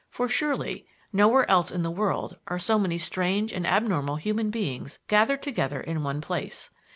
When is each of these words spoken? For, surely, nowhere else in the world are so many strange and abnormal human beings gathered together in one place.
For, 0.09 0.27
surely, 0.27 0.87
nowhere 1.13 1.47
else 1.47 1.69
in 1.69 1.83
the 1.83 1.91
world 1.91 2.37
are 2.47 2.57
so 2.57 2.79
many 2.79 2.97
strange 2.97 3.53
and 3.53 3.67
abnormal 3.67 4.15
human 4.15 4.49
beings 4.49 4.97
gathered 5.07 5.43
together 5.43 5.79
in 5.79 6.01
one 6.01 6.21
place. 6.21 6.71